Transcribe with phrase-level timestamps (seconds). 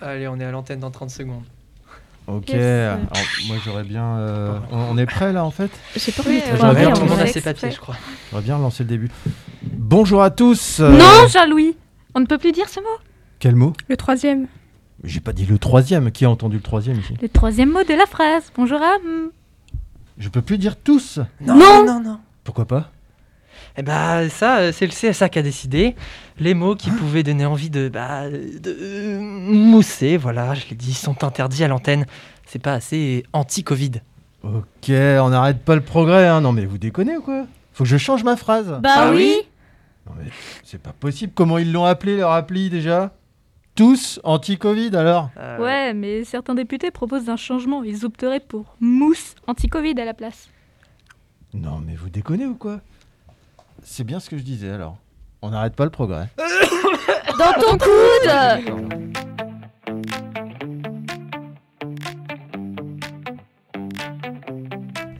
[0.00, 1.42] Allez, on est à l'antenne dans 30 secondes.
[2.26, 2.60] Ok, Yes.
[2.62, 3.00] alors,
[3.48, 4.04] moi j'aurais bien.
[4.18, 5.70] euh, on, on est prêt là en fait?
[5.96, 7.80] J'ai pas envie de euh, J'aurais bien tout le on monde a ses papiers, je
[7.80, 7.96] crois.
[8.30, 9.10] J'aurais bien lancer le début.
[9.62, 11.76] Bonjour à tous euh, Non, Jean-Louis
[12.14, 12.86] On ne peut plus dire ce mot
[13.40, 13.72] Quel mot?
[13.88, 14.46] Le troisième.
[15.02, 16.12] J'ai pas dit le troisième.
[16.12, 17.14] Qui a entendu le troisième ici?
[17.20, 18.52] Le troisième mot de la phrase.
[18.54, 18.92] Bonjour à...
[20.18, 21.18] Je peux plus dire tous?
[21.40, 21.84] Non, Non.
[21.84, 22.18] non, non.
[22.44, 22.90] Pourquoi pas?
[23.76, 25.94] Eh bah, ça, euh, c'est le CSA qui a décidé.
[26.38, 30.94] Les mots qui pouvaient donner envie de, bah, de euh, mousser, voilà, je l'ai dit,
[30.94, 32.06] sont interdits à l'antenne.
[32.46, 33.92] C'est pas assez anti-Covid.
[34.42, 36.40] Ok, on n'arrête pas le progrès, hein.
[36.40, 37.44] Non mais vous déconnez ou quoi?
[37.74, 39.34] Faut que je change ma phrase Bah Ah oui.
[40.06, 40.30] Non mais
[40.64, 41.32] c'est pas possible.
[41.34, 43.12] Comment ils l'ont appelé leur appli déjà?
[43.74, 45.30] Tous anti-Covid alors?
[45.38, 47.84] Euh, Ouais, mais certains députés proposent un changement.
[47.84, 50.48] Ils opteraient pour mousse anti-Covid à la place.
[51.54, 52.80] Non mais vous déconnez ou quoi?
[53.82, 54.98] C'est bien ce que je disais alors.
[55.42, 56.28] On n'arrête pas le progrès.
[57.38, 58.30] Dans ton coude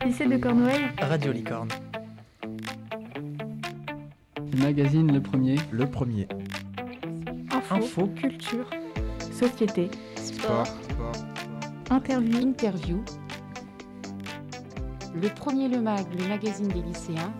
[0.05, 1.69] Lycée de Cornouailles Radio Licorne.
[4.57, 5.55] Magazine le premier.
[5.71, 6.27] Le premier.
[7.51, 8.07] Info, Info.
[8.07, 8.69] culture,
[9.31, 10.67] société, Sport.
[11.89, 13.03] interview, Interview.
[15.15, 17.33] Le premier Le Mag, le magazine des lycéens.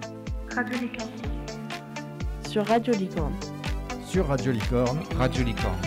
[0.52, 0.58] Sur
[2.68, 3.34] Radio Licorne.
[4.06, 5.00] Sur Radio Licorne.
[5.18, 5.78] Radio Licorne.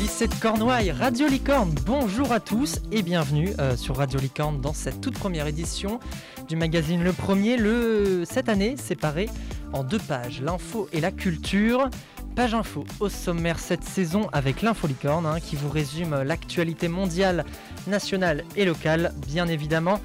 [0.00, 4.72] Lycée de Cornouailles, Radio Licorne, bonjour à tous et bienvenue euh, sur Radio Licorne dans
[4.72, 6.00] cette toute première édition
[6.48, 9.28] du magazine Le Premier, le, cette année séparé
[9.72, 11.88] en deux pages, l'info et la culture.
[12.34, 17.44] Page info au sommaire cette saison avec l'info licorne hein, qui vous résume l'actualité mondiale,
[17.86, 20.00] nationale et locale bien évidemment.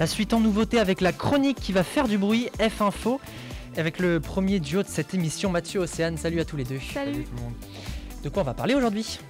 [0.00, 3.20] La suite en nouveauté avec la chronique qui va faire du bruit, F Info,
[3.76, 6.16] avec le premier duo de cette émission, Mathieu Océane.
[6.16, 6.80] Salut à tous les deux.
[6.92, 7.54] Salut tout le monde.
[8.24, 9.20] De quoi on va parler aujourd'hui?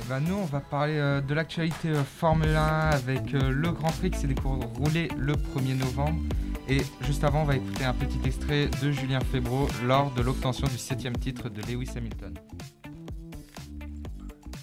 [0.00, 3.72] Eh ben, nous, on va parler euh, de l'actualité euh, Formule 1 avec euh, le
[3.72, 6.20] Grand Prix qui s'est déroulé le 1er novembre.
[6.68, 10.66] Et juste avant, on va écouter un petit extrait de Julien Febro lors de l'obtention
[10.66, 12.34] du 7 titre de Lewis Hamilton.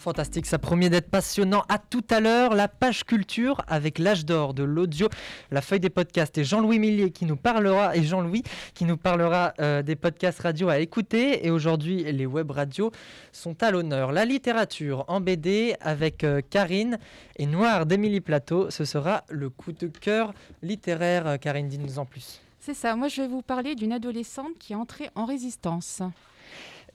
[0.03, 1.63] Fantastique, ça promet d'être passionnant.
[1.69, 5.07] À tout à l'heure, la page culture avec l'âge d'or de l'audio,
[5.49, 8.43] la feuille des podcasts et Jean-Louis Millier qui nous parlera et Jean-Louis
[8.73, 11.47] qui nous parlera euh, des podcasts radio à écouter.
[11.47, 12.91] Et aujourd'hui, les web radios
[13.31, 14.11] sont à l'honneur.
[14.11, 16.99] La littérature en BD avec euh, Karine
[17.37, 21.27] et Noir d'Émilie Plateau, ce sera le coup de cœur littéraire.
[21.27, 22.41] Euh, Karine, dis-nous en plus.
[22.59, 26.01] C'est ça, moi je vais vous parler d'une adolescente qui est entrée en résistance.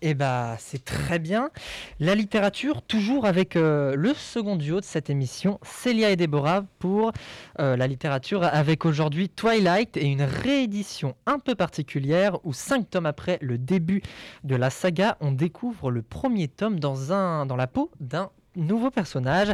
[0.01, 1.51] Eh bah, c'est très bien.
[1.99, 7.11] La littérature, toujours avec euh, le second duo de cette émission, Célia et Déborah, pour
[7.59, 13.07] euh, la littérature, avec aujourd'hui Twilight et une réédition un peu particulière où cinq tomes
[13.07, 14.03] après le début
[14.45, 19.49] de la saga, on découvre le premier tome dans, dans la peau d'un nouveau personnage.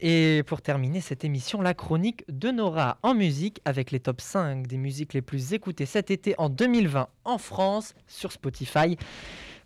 [0.00, 4.66] Et pour terminer cette émission, la chronique de Nora en musique avec les top 5
[4.66, 8.96] des musiques les plus écoutées cet été en 2020 en France sur Spotify.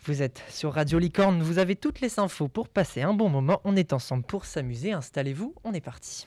[0.04, 3.60] Vous êtes sur Radio Licorne, vous avez toutes les infos pour passer un bon moment.
[3.64, 4.92] On est ensemble pour s'amuser.
[4.92, 6.26] Installez-vous, on est parti.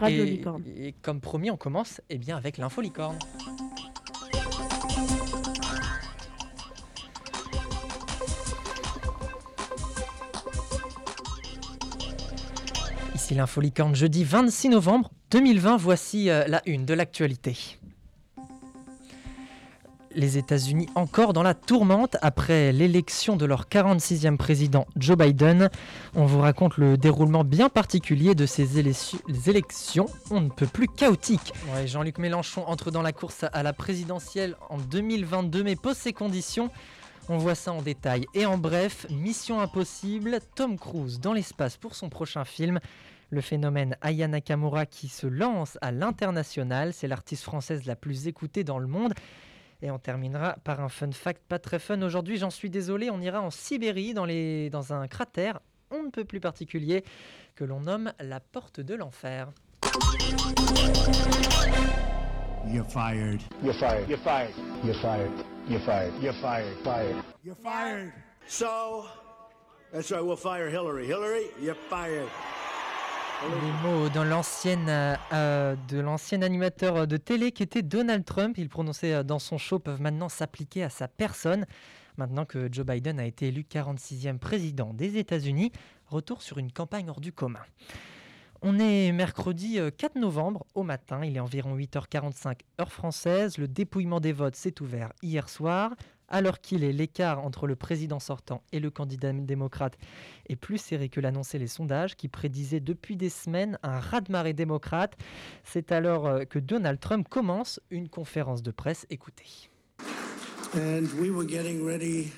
[0.00, 0.62] Radio et, Licorne.
[0.78, 3.18] et comme promis, on commence eh bien, avec l'info licorne.
[13.14, 15.76] Ici l'info licorne, jeudi 26 novembre 2020.
[15.76, 17.78] Voici euh, la une de l'actualité.
[20.18, 25.70] Les États-Unis encore dans la tourmente après l'élection de leur 46e président Joe Biden.
[26.16, 30.06] On vous raconte le déroulement bien particulier de ces élections.
[30.32, 31.52] On ne peut plus chaotique.
[31.86, 36.68] Jean-Luc Mélenchon entre dans la course à la présidentielle en 2022 mais pose ses conditions.
[37.28, 38.26] On voit ça en détail.
[38.34, 42.80] Et en bref, Mission Impossible, Tom Cruise dans l'espace pour son prochain film.
[43.30, 46.92] Le phénomène Aya Nakamura qui se lance à l'international.
[46.92, 49.14] C'est l'artiste française la plus écoutée dans le monde.
[49.82, 52.02] Et on terminera par un fun fact pas très fun.
[52.02, 54.70] Aujourd'hui, j'en suis désolé, on ira en Sibérie, dans, les...
[54.70, 55.60] dans un cratère
[55.90, 57.04] on ne peut plus particulier
[57.54, 59.48] que l'on nomme la porte de l'enfer.
[62.66, 63.40] You're fired.
[63.62, 64.08] You're fired.
[64.08, 64.52] You're fired.
[64.84, 65.30] You're fired.
[65.68, 66.12] You're fired.
[66.20, 66.76] You're fired.
[66.84, 67.16] Fired.
[67.42, 68.12] You're fired.
[68.46, 69.06] So,
[69.92, 71.06] that's right, we'll fire Hillary.
[71.06, 72.28] Hillary, you're fired.
[73.40, 78.58] Les mots dans l'ancienne, euh, euh, de l'ancien animateur de télé qui était Donald Trump,
[78.58, 81.64] il prononçait euh, dans son show, peuvent maintenant s'appliquer à sa personne.
[82.16, 85.70] Maintenant que Joe Biden a été élu 46e président des États-Unis,
[86.08, 87.62] retour sur une campagne hors du commun.
[88.60, 93.56] On est mercredi euh, 4 novembre au matin, il est environ 8h45 heure française.
[93.56, 95.92] Le dépouillement des votes s'est ouvert hier soir.
[96.28, 99.96] Alors qu'il est, l'écart entre le président sortant et le candidat démocrate
[100.48, 105.16] est plus serré que l'annonçaient les sondages qui prédisaient depuis des semaines un raz-de-marée démocrate.
[105.64, 109.06] C'est alors euh, que Donald Trump commence une conférence de presse.
[109.10, 109.70] Écoutez.
[110.74, 112.30] And we were getting ready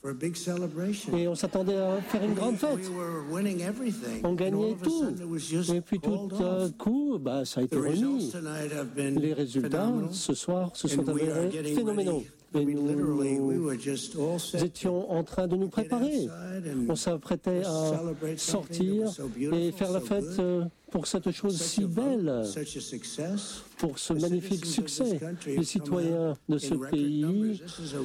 [0.00, 1.16] for a big celebration.
[1.16, 2.76] Et on s'attendait à faire une grande fête.
[2.78, 4.20] We were winning everything.
[4.22, 5.00] On And all gagnait tout.
[5.00, 8.32] sudden it was just Et puis tout à coup, bah, ça a été remis.
[8.96, 10.14] Les résultats phenomenal.
[10.14, 12.22] ce soir se sont And we are avérés getting phénoménaux.
[12.54, 13.72] Nous,
[14.62, 16.28] étions en train de nous préparer.
[16.88, 18.02] On s'apprêtait à
[18.36, 19.10] sortir
[19.52, 22.42] et faire la fête euh, pour cette chose si belle,
[23.78, 25.20] pour ce magnifique succès.
[25.46, 27.60] Les citoyens de ce pays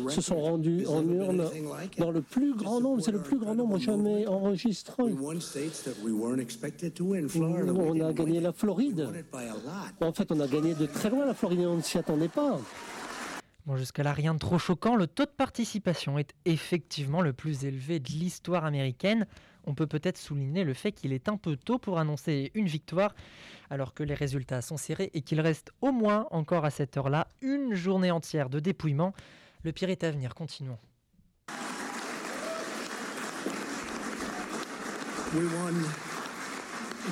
[0.09, 1.45] se sont rendus en urne
[1.97, 3.01] dans le plus grand nombre.
[3.01, 5.03] C'est le plus grand nombre jamais enregistré.
[7.35, 9.07] On a gagné la Floride.
[10.01, 12.59] En fait, on a gagné de très loin la Floride, on ne s'y attendait pas.
[13.65, 14.95] Bon, jusqu'à là, rien de trop choquant.
[14.95, 19.27] Le taux de participation est effectivement le plus élevé de l'histoire américaine.
[19.65, 23.13] On peut peut-être souligner le fait qu'il est un peu tôt pour annoncer une victoire,
[23.69, 27.27] alors que les résultats sont serrés et qu'il reste au moins encore à cette heure-là
[27.41, 29.13] une journée entière de dépouillement.
[29.63, 30.79] Le pire est à venir, continuons.
[35.33, 35.73] We won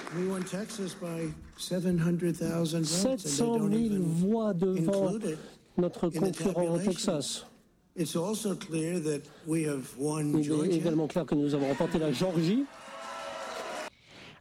[2.78, 5.14] 700 don't 000 even voix devant
[5.78, 6.80] notre concurrent au.
[6.80, 7.46] Texas.
[7.96, 12.00] It's also clear that we have won Il est également clair que nous avons remporté
[12.00, 12.66] la Georgie.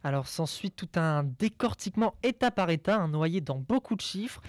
[0.03, 4.41] Alors s'ensuit tout un décortiquement état par état, un noyé dans beaucoup de chiffres.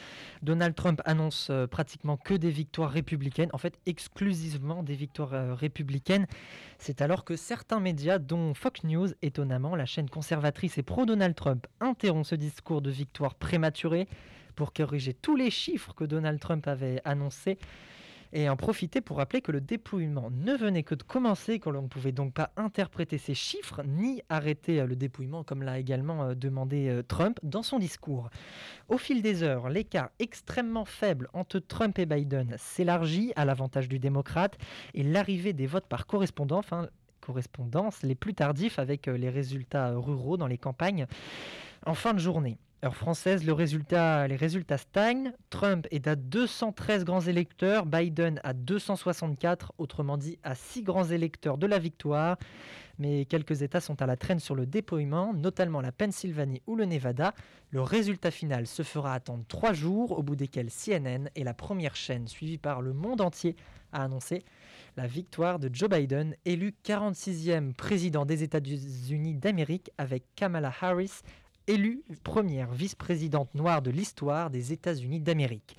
[0.43, 5.55] Donald Trump annonce euh, pratiquement que des victoires républicaines, en fait exclusivement des victoires euh,
[5.55, 6.27] républicaines.
[6.79, 11.67] C'est alors que certains médias, dont Fox News, étonnamment, la chaîne conservatrice et pro-Donald Trump,
[11.81, 14.09] interrompt ce discours de victoire prématuré
[14.55, 17.59] pour corriger tous les chiffres que Donald Trump avait annoncés
[18.33, 21.83] et en profiter pour rappeler que le dépouillement ne venait que de commencer, que l'on
[21.83, 26.25] ne pouvait donc pas interpréter ces chiffres ni arrêter euh, le dépouillement comme l'a également
[26.25, 28.31] euh, demandé euh, Trump dans son discours.
[28.89, 33.99] Au fil des heures, l'écart extrêmement faible entre Trump et Biden s'élargit à l'avantage du
[33.99, 34.59] démocrate
[34.95, 36.89] et l'arrivée des votes par correspondance, enfin,
[37.21, 41.07] correspondance les plus tardifs avec les résultats ruraux dans les campagnes
[41.87, 42.59] en fin de journée.
[42.83, 45.35] Heure française, les résultats stagnent.
[45.51, 51.59] Trump est à 213 grands électeurs, Biden à 264, autrement dit à 6 grands électeurs
[51.59, 52.39] de la victoire.
[52.99, 56.87] Mais quelques États sont à la traîne sur le dépouillement, notamment la Pennsylvanie ou le
[56.87, 57.35] Nevada.
[57.71, 61.97] Le résultat final se fera attendre 3 jours, au bout desquels CNN est la première
[61.97, 63.57] chaîne suivie par le monde entier
[63.93, 64.45] a annoncé
[64.97, 71.23] la victoire de Joe Biden, élu 46e président des États-Unis d'Amérique avec Kamala Harris
[71.71, 75.77] élue première vice-présidente noire de l'histoire des États-Unis d'Amérique.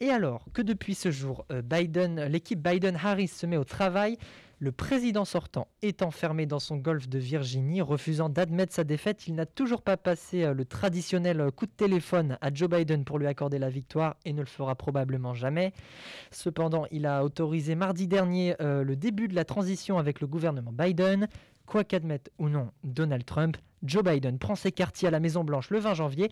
[0.00, 4.16] Et alors que depuis ce jour, euh, Biden, l'équipe Biden-Harris se met au travail,
[4.58, 9.26] le président sortant est enfermé dans son golfe de Virginie, refusant d'admettre sa défaite.
[9.28, 13.04] Il n'a toujours pas passé euh, le traditionnel euh, coup de téléphone à Joe Biden
[13.04, 15.74] pour lui accorder la victoire et ne le fera probablement jamais.
[16.30, 21.28] Cependant, il a autorisé mardi dernier le début de la transition avec le gouvernement Biden.
[21.66, 25.78] Quoi qu'admette ou non Donald Trump, Joe Biden prend ses quartiers à la Maison-Blanche le
[25.78, 26.30] 20 janvier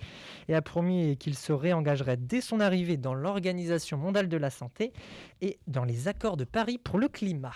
[0.49, 4.93] et a promis qu'il se réengagerait dès son arrivée dans l'Organisation mondiale de la santé
[5.41, 7.55] et dans les accords de Paris pour le climat.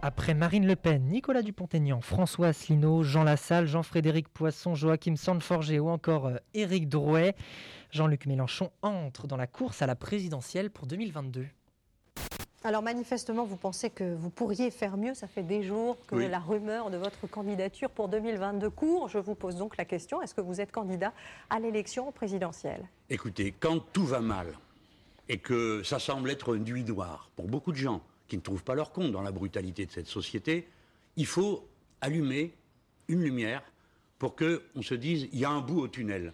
[0.00, 5.88] Après Marine Le Pen, Nicolas Dupont-Aignan, François Asselineau, Jean Lassalle, Jean-Frédéric Poisson, Joachim Sandforger ou
[5.88, 7.34] encore euh, Éric Drouet,
[7.90, 11.46] Jean-Luc Mélenchon entre dans la course à la présidentielle pour 2022.
[12.64, 15.14] Alors manifestement, vous pensez que vous pourriez faire mieux.
[15.14, 16.28] Ça fait des jours que Oui.
[16.28, 19.08] la rumeur de votre candidature pour 2022 court.
[19.08, 21.12] Je vous pose donc la question, est-ce que vous êtes candidat
[21.50, 22.84] à l'élection présidentielle?
[23.10, 24.48] Écoutez, quand tout va mal
[25.28, 28.64] et que ça semble être une nuit noire pour beaucoup de gens qui ne trouvent
[28.64, 30.68] pas leur compte dans la brutalité de cette société,
[31.16, 31.64] il faut
[32.00, 32.52] allumer
[33.06, 33.62] une lumière
[34.18, 36.32] pour que on se dise il y a un bout au tunnel.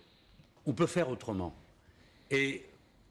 [0.66, 1.54] On peut faire autrement.
[2.30, 2.64] Et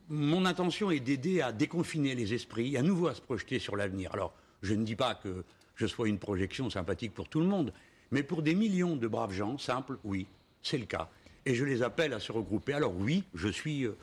[0.10, 4.12] mon intention est d'aider à déconfiner les esprits, à nouveau à se projeter sur l'avenir.
[4.14, 5.44] Alors, je ne dis pas que
[5.76, 7.74] je sois une projection sympathique pour tout le monde,
[8.12, 10.28] mais pour des millions de braves gens simples, oui,
[10.62, 11.10] c'est le cas.
[11.46, 12.74] Et je les appelle à se regrouper.
[12.74, 13.98] Alors oui, je suis euh,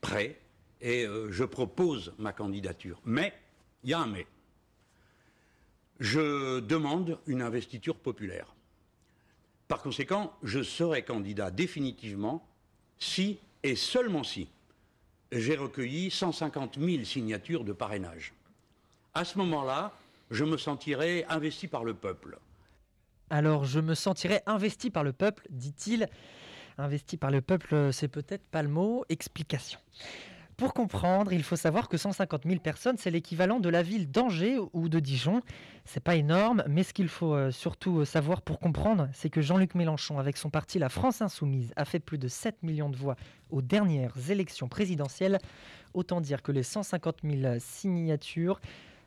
[0.00, 0.38] prêt
[0.80, 3.00] et euh, je propose ma candidature.
[3.04, 3.32] Mais,
[3.84, 4.26] il y a un mais.
[6.00, 8.54] Je demande une investiture populaire.
[9.68, 12.46] Par conséquent, je serai candidat définitivement
[12.98, 14.48] si, et seulement si,
[15.32, 18.34] j'ai recueilli 150 000 signatures de parrainage.
[19.14, 19.92] À ce moment-là,
[20.30, 22.38] je me sentirai investi par le peuple.
[23.30, 26.08] Alors je me sentirai investi par le peuple, dit-il.
[26.78, 29.04] Investi par le peuple, c'est peut-être pas le mot.
[29.08, 29.78] Explication.
[30.62, 34.60] Pour comprendre, il faut savoir que 150 000 personnes, c'est l'équivalent de la ville d'Angers
[34.72, 35.40] ou de Dijon.
[35.84, 39.40] C'est pas énorme, mais ce qu'il faut euh, surtout euh, savoir pour comprendre, c'est que
[39.40, 42.96] Jean-Luc Mélenchon, avec son parti La France Insoumise, a fait plus de 7 millions de
[42.96, 43.16] voix
[43.50, 45.40] aux dernières élections présidentielles.
[45.94, 48.60] Autant dire que les 150 000 signatures,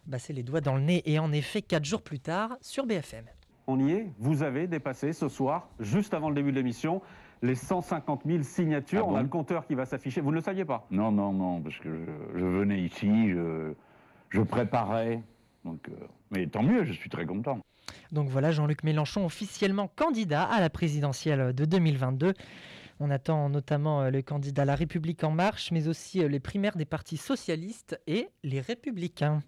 [0.07, 1.03] bah, c'est les doigts dans le nez.
[1.05, 3.23] Et en effet, 4 jours plus tard, sur BFM.
[3.67, 7.01] On y est, vous avez dépassé ce soir, juste avant le début de l'émission,
[7.41, 9.05] les 150 000 signatures.
[9.05, 10.21] Ah On a le compteur qui va s'afficher.
[10.21, 10.85] Vous ne le saviez pas?
[10.91, 13.73] Non, non, non, parce que je, je venais ici, je,
[14.29, 15.21] je préparais.
[15.63, 15.93] Donc, euh,
[16.31, 17.59] mais tant mieux, je suis très content.
[18.11, 22.33] Donc voilà, Jean-Luc Mélenchon officiellement candidat à la présidentielle de 2022.
[22.99, 26.77] On attend notamment euh, le candidat La République en marche, mais aussi euh, les primaires
[26.77, 29.41] des partis socialistes et les républicains.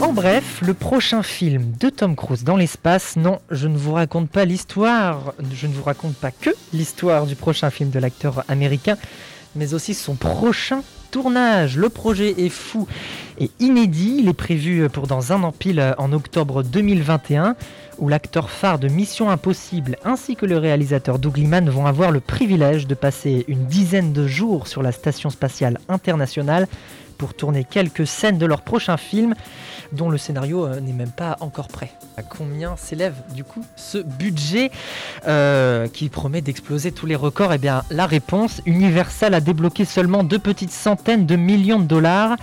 [0.00, 4.28] En bref, le prochain film de Tom Cruise dans l'espace, non, je ne vous raconte
[4.28, 8.96] pas l'histoire, je ne vous raconte pas que l'histoire du prochain film de l'acteur américain,
[9.54, 11.76] mais aussi son prochain tournage.
[11.76, 12.88] Le projet est fou
[13.38, 17.54] et inédit, il est prévu pour dans un an pile en octobre 2021,
[17.98, 22.18] où l'acteur phare de Mission Impossible ainsi que le réalisateur Doug Liman vont avoir le
[22.18, 26.66] privilège de passer une dizaine de jours sur la Station Spatiale Internationale
[27.16, 29.34] pour tourner quelques scènes de leur prochain film
[29.92, 31.90] dont le scénario euh, n'est même pas encore prêt.
[32.16, 34.70] À combien s'élève du coup ce budget
[35.26, 37.52] euh, qui promet d'exploser tous les records?
[37.52, 42.36] Eh bien la réponse, Universal a débloqué seulement deux petites centaines de millions de dollars.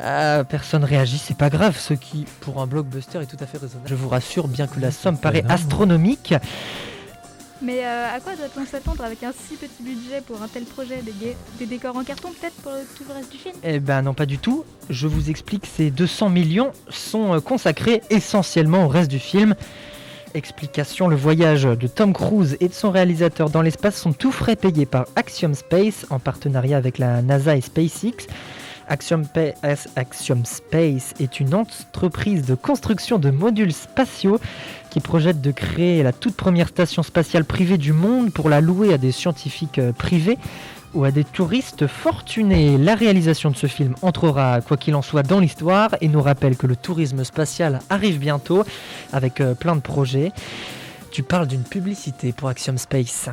[0.00, 3.58] Euh, personne réagit, c'est pas grave, ce qui pour un blockbuster est tout à fait
[3.58, 3.88] raisonnable.
[3.88, 6.34] Je vous rassure, bien que la somme paraît astronomique,
[7.62, 11.00] Mais euh, à quoi doit-on s'attendre avec un si petit budget pour un tel projet
[11.02, 13.54] Des, des décors en carton peut-être pour tout le reste du film?
[13.62, 14.64] Eh ben non, pas du tout.
[14.90, 19.54] Je vous explique, ces 200 millions sont euh, consacrés essentiellement au reste du film.
[20.34, 24.56] Explication, le voyage de Tom Cruise et de son réalisateur dans l'espace sont tout frais
[24.56, 28.26] payés par Axiom Space en partenariat avec la NASA et SpaceX.
[28.88, 34.38] Axiom Space est une entreprise de construction de modules spatiaux
[34.92, 38.92] qui projette de créer la toute première station spatiale privée du monde pour la louer
[38.92, 40.36] à des scientifiques euh, privés
[40.92, 42.76] ou à des touristes fortunés.
[42.76, 46.58] La réalisation de ce film entrera, quoi qu'il en soit, dans l'histoire et nous rappelle
[46.58, 48.64] que le tourisme spatial arrive bientôt
[49.14, 50.30] avec euh, plein de projets.
[51.10, 53.30] Tu parles d'une publicité pour Axiom Space.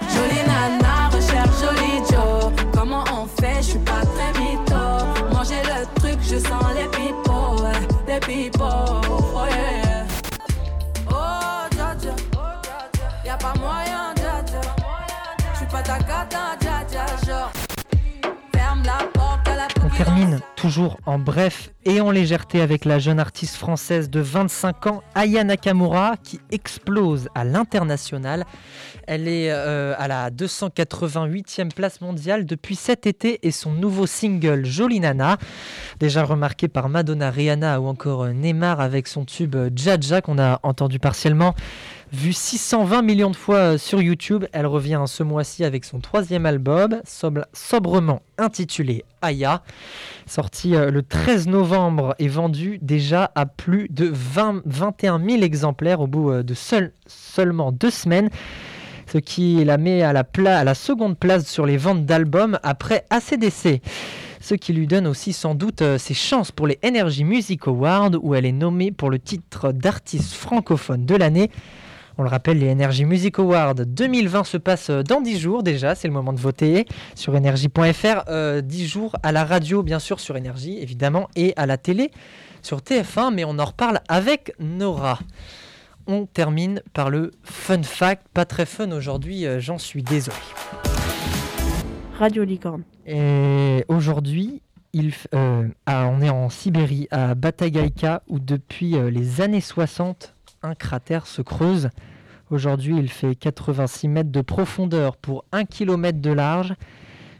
[0.00, 2.52] Jolie nana, recherche joli Joe.
[2.72, 4.40] Comment on fait, je suis pas très.
[5.32, 7.62] Manger le truc, je sens les pipos,
[8.26, 8.99] pipos.
[20.04, 25.02] Termine toujours en bref et en légèreté avec la jeune artiste française de 25 ans,
[25.14, 28.46] Aya Nakamura, qui explose à l'international.
[29.06, 34.64] Elle est euh, à la 288e place mondiale depuis cet été et son nouveau single
[34.64, 35.36] Jolie Nana,
[35.98, 40.38] déjà remarqué par Madonna, Rihanna ou encore euh, Neymar avec son tube euh, Jaja qu'on
[40.38, 41.54] a entendu partiellement.
[42.12, 46.44] Vu 620 millions de fois euh, sur YouTube, elle revient ce mois-ci avec son troisième
[46.44, 49.62] album, sobre- sobrement intitulé Aya,
[50.26, 56.00] sorti euh, le 13 novembre et vendu déjà à plus de 20 21 000 exemplaires
[56.00, 58.28] au bout euh, de seul- seulement deux semaines,
[59.06, 63.04] ce qui la met à la, à la seconde place sur les ventes d'albums après
[63.10, 63.82] ACDC.
[64.40, 68.34] Ce qui lui donne aussi sans doute ses chances pour les Energy Music Awards où
[68.34, 71.50] elle est nommée pour le titre d'artiste francophone de l'année.
[72.20, 75.94] On le rappelle, les Energy Music Awards 2020 se passent euh, dans 10 jours déjà,
[75.94, 76.84] c'est le moment de voter
[77.14, 78.24] sur energy.fr.
[78.28, 82.10] euh, 10 jours à la radio, bien sûr, sur Energy, évidemment, et à la télé
[82.60, 85.18] sur TF1, mais on en reparle avec Nora.
[86.06, 90.36] On termine par le fun fact, pas très fun aujourd'hui, euh, j'en suis désolé.
[92.18, 92.82] Radio Licorne.
[93.06, 94.60] Et aujourd'hui,
[94.92, 100.34] il euh, ah, on est en Sibérie, à Batagaïka, où depuis euh, les années 60,
[100.62, 101.90] un cratère se creuse.
[102.50, 106.74] Aujourd'hui, il fait 86 mètres de profondeur pour 1 km de large.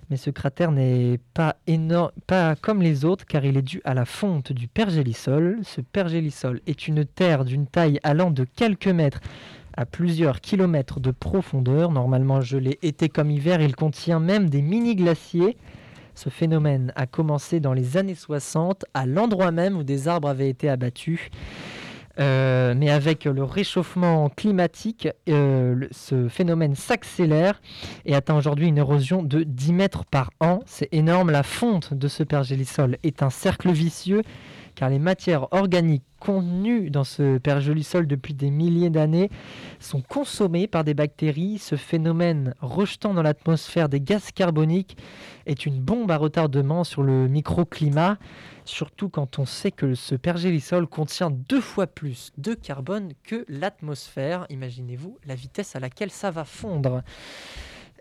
[0.08, 3.94] Mais ce cratère n'est pas, énorme, pas comme les autres car il est dû à
[3.94, 5.58] la fonte du pergélisol.
[5.64, 9.20] Ce pergélisol est une terre d'une taille allant de quelques mètres
[9.76, 11.90] à plusieurs kilomètres de profondeur.
[11.90, 15.56] Normalement gelé été comme hiver, il contient même des mini-glaciers.
[16.14, 20.50] Ce phénomène a commencé dans les années 60 à l'endroit même où des arbres avaient
[20.50, 21.30] été abattus.
[22.20, 27.60] Euh, mais avec le réchauffement climatique, euh, ce phénomène s'accélère
[28.04, 30.60] et atteint aujourd'hui une érosion de 10 mètres par an.
[30.66, 31.30] C'est énorme.
[31.30, 34.22] La fonte de ce pergélisol est un cercle vicieux
[34.80, 39.28] car les matières organiques contenues dans ce pergélisol depuis des milliers d'années
[39.78, 41.58] sont consommées par des bactéries.
[41.58, 44.96] Ce phénomène rejetant dans l'atmosphère des gaz carboniques
[45.44, 48.16] est une bombe à retardement sur le microclimat,
[48.64, 54.46] surtout quand on sait que ce pergélisol contient deux fois plus de carbone que l'atmosphère.
[54.48, 57.02] Imaginez-vous la vitesse à laquelle ça va fondre.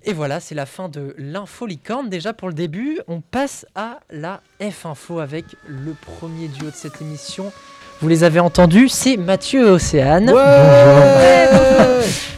[0.06, 2.10] Et voilà, c'est la fin de l'info licorne.
[2.10, 6.76] Déjà pour le début, on passe à la F info avec le premier duo de
[6.76, 7.52] cette émission.
[8.02, 10.28] Vous les avez entendus, c'est Mathieu et Océane.
[10.28, 10.40] Bonjour.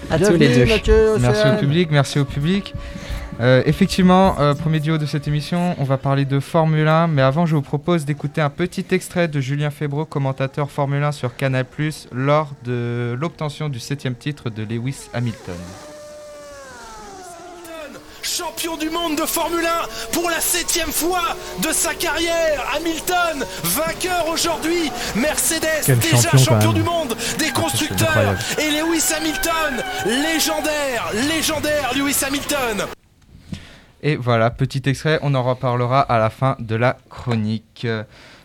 [0.10, 0.65] À tous les deux.
[1.20, 2.74] Merci au public, merci au public.
[3.39, 7.22] Euh, effectivement, euh, premier duo de cette émission, on va parler de Formule 1, mais
[7.22, 11.36] avant je vous propose d'écouter un petit extrait de Julien Febro, commentateur Formule 1 sur
[11.36, 11.65] Canal+,
[12.12, 15.56] lors de l'obtention du septième titre de Lewis Hamilton.
[18.23, 22.63] Champion du monde de Formule 1 pour la septième fois de sa carrière.
[22.75, 24.91] Hamilton, vainqueur aujourd'hui.
[25.15, 28.35] Mercedes, Quel déjà champion, du monde des constructeurs.
[28.59, 32.85] Et Lewis Hamilton, légendaire, légendaire Lewis Hamilton.
[34.03, 37.87] Et voilà, petit extrait, on en reparlera à la fin de la chronique.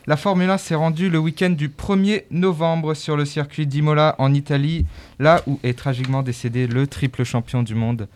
[0.07, 4.33] La Formule 1 s'est rendue le week-end du 1er novembre sur le circuit d'Imola en
[4.33, 4.87] Italie,
[5.19, 8.09] là où est tragiquement décédé le triple champion du monde,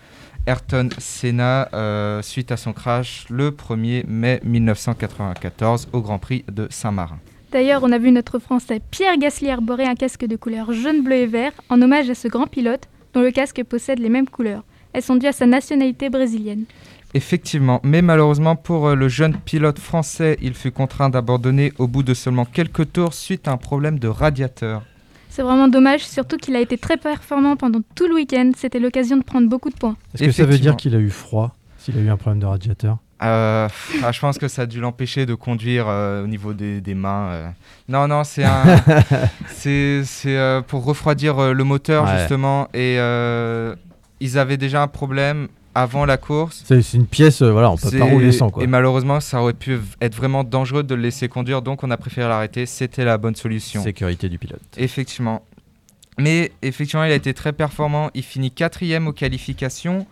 [0.51, 6.67] Ayrton Senna, euh, suite à son crash le 1er mai 1994 au Grand Prix de
[6.71, 7.21] Saint-Marin.
[7.53, 11.15] D'ailleurs, on a vu notre Français Pierre Gasly arborer un casque de couleur jaune, bleu
[11.15, 14.65] et vert en hommage à ce grand pilote dont le casque possède les mêmes couleurs.
[14.93, 16.65] Elles sont dues à sa nationalité brésilienne.
[17.15, 22.03] Effectivement, mais malheureusement pour euh, le jeune pilote français, il fut contraint d'abandonner au bout
[22.03, 24.83] de seulement quelques tours suite à un problème de radiateur.
[25.31, 28.51] C'est vraiment dommage, surtout qu'il a été très performant pendant tout le week-end.
[28.57, 29.97] C'était l'occasion de prendre beaucoup de points.
[30.15, 32.47] Est-ce que ça veut dire qu'il a eu froid S'il a eu un problème de
[32.47, 32.99] radiateur?
[33.23, 33.69] Euh,
[34.03, 36.95] ah, je pense que ça a dû l'empêcher de conduire euh, au niveau des, des
[36.95, 37.29] mains.
[37.31, 37.49] euh.
[37.89, 38.63] Non, non, c'est un,
[39.49, 42.19] c'est c'est, euh, pour refroidir euh, le moteur Ouais.
[42.19, 42.69] justement.
[42.75, 43.75] Et euh,
[44.21, 46.65] ils avaient déjà un problème avant la course.
[46.67, 48.63] C'est une pièce, euh, voilà, on peut pas rouler sans quoi.
[48.63, 51.97] Et malheureusement, ça aurait pu être vraiment dangereux de le laisser conduire, donc on a
[51.97, 52.67] préféré l'arrêter.
[52.67, 53.83] C'était la bonne solution.
[53.83, 54.61] Sécurité du pilote.
[54.77, 55.43] Effectivement.
[56.19, 58.11] Mais effectivement, il a été très performant.
[58.15, 60.07] Il finit quatrième aux qualifications,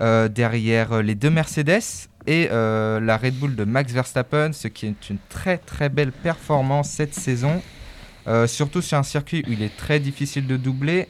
[0.00, 4.66] euh, derrière euh, les deux Mercedes et euh, la Red Bull de Max Verstappen, ce
[4.66, 7.62] qui est une très très belle performance cette saison.
[8.46, 11.08] Surtout sur un circuit où il est très difficile de doubler.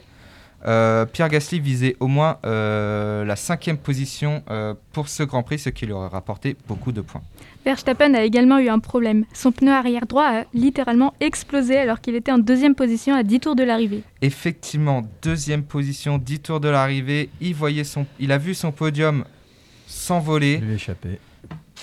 [0.65, 5.59] Euh, Pierre Gasly visait au moins euh, la cinquième position euh, pour ce Grand Prix,
[5.59, 7.21] ce qui lui aurait rapporté beaucoup de points.
[7.65, 9.25] Verstappen a également eu un problème.
[9.33, 13.39] Son pneu arrière droit a littéralement explosé alors qu'il était en deuxième position à 10
[13.41, 14.03] tours de l'arrivée.
[14.21, 17.29] Effectivement, deuxième position, 10 tours de l'arrivée.
[17.41, 19.25] Il, voyait son, il a vu son podium
[19.87, 20.57] s'envoler.
[20.57, 21.19] Lui échapper.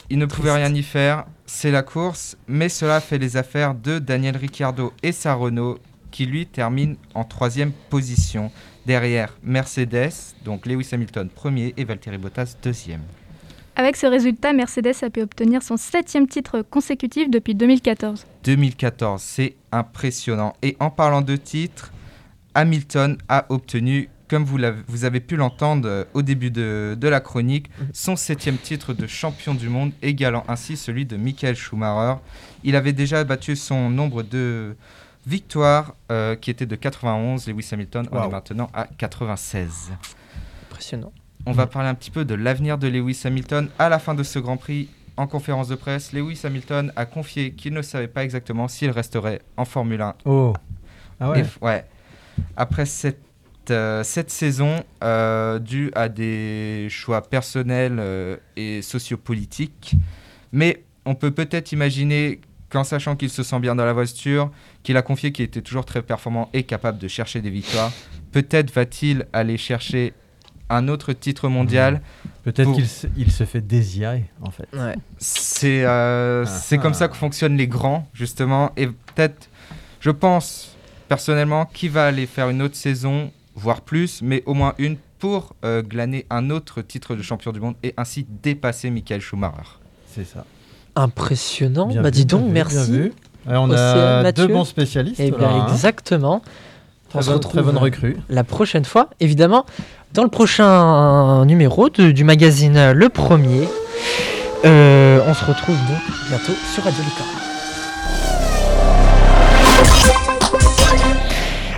[0.09, 1.25] Il ne pouvait rien y faire.
[1.47, 2.37] C'est la course.
[2.47, 5.79] Mais cela fait les affaires de Daniel Ricciardo et sa Renault,
[6.11, 8.51] qui lui termine en troisième position.
[8.87, 10.13] Derrière Mercedes,
[10.45, 13.03] donc Lewis Hamilton premier et Valtteri Bottas deuxième.
[13.77, 18.27] Avec ce résultat, Mercedes a pu obtenir son septième titre consécutif depuis 2014.
[18.45, 20.55] 2014, c'est impressionnant.
[20.61, 21.93] Et en parlant de titres,
[22.55, 27.71] Hamilton a obtenu, comme vous, avez pu l'entendre euh, au début de, de la chronique,
[27.93, 32.21] son septième titre de champion du monde, égalant ainsi celui de Michael Schumacher.
[32.65, 34.77] Il avait déjà battu son nombre de
[35.27, 37.47] victoires, euh, qui était de 91.
[37.49, 38.25] Lewis Hamilton en Wow.
[38.25, 39.93] est maintenant à 96.
[40.71, 41.13] Impressionnant.
[41.47, 44.23] On va parler un petit peu de l'avenir de Lewis Hamilton à la fin de
[44.23, 44.89] ce Grand Prix.
[45.17, 49.41] En conférence de presse, Lewis Hamilton a confié qu'il ne savait pas exactement s'il resterait
[49.57, 50.15] en Formule 1.
[50.25, 50.53] Oh.
[51.19, 51.41] Ah ouais.
[51.41, 51.85] Et ouais.
[52.57, 53.21] Après cette,
[53.71, 59.95] euh, cette saison, euh, due à des choix personnels euh, et sociopolitiques,
[60.53, 64.51] mais on peut peut-être imaginer qu'en sachant qu'il se sent bien dans la voiture,
[64.83, 67.93] qu'il a confié qu'il était toujours très performant et capable de chercher des victoires,
[68.33, 70.15] peut-être va-t-il aller chercher
[70.69, 72.01] un autre titre mondial.
[72.45, 74.69] Peut-être pour- qu'il se, il se fait désirer, en fait.
[75.19, 78.71] c'est euh, Ah, c'est comme ça que fonctionnent les grands, justement.
[78.77, 79.49] Et peut-être,
[80.01, 80.77] je pense
[81.09, 85.57] personnellement qu'il va aller faire une autre saison, voire plus, mais au moins une, pour
[85.65, 89.79] euh, glaner un autre titre de champion du monde et ainsi dépasser Michael Schumacher.
[90.07, 90.47] C'est ça.
[91.03, 91.87] Impressionnant.
[91.87, 92.75] Bien bah dis donc, merci.
[92.75, 93.13] bien vu.
[93.49, 94.47] Alors, on a Mathieu.
[94.47, 95.21] deux bons spécialistes.
[95.21, 95.67] Eh bien, hein.
[95.73, 96.43] exactement.
[97.09, 98.17] Très on se retrouve très bonne recrue.
[98.29, 99.65] la prochaine fois, évidemment,
[100.15, 103.67] dans le prochain numéro de- du magazine Le Premier.
[104.65, 107.29] Euh, on se retrouve donc bientôt sur Radio Licorne.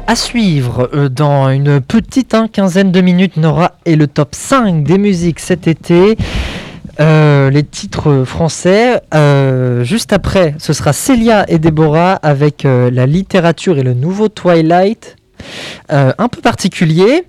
[0.09, 4.83] À suivre euh, dans une petite hein, quinzaine de minutes, Nora est le top 5
[4.85, 6.19] des musiques cet été.
[7.01, 9.01] Euh, les titres français.
[9.15, 14.29] Euh, juste après, ce sera Célia et Déborah avec euh, la littérature et le nouveau
[14.29, 15.17] Twilight,
[15.89, 17.25] un peu particulier.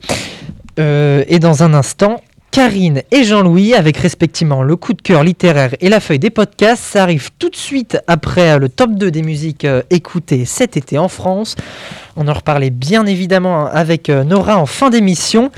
[0.77, 2.21] Et dans un instant,
[2.51, 6.83] Karine et Jean-Louis avec respectivement le coup de cœur littéraire et la feuille des podcasts.
[6.83, 11.07] Ça arrive tout de suite après le top 2 des musiques écoutées cet été en
[11.07, 11.55] France.
[12.15, 15.51] On en reparlait bien évidemment avec euh, Nora en fin d'émission.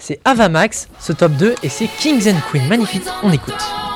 [0.00, 2.66] C'est Avamax, ce top 2, et c'est Kings and Queens.
[2.68, 3.89] Magnifique, on écoute.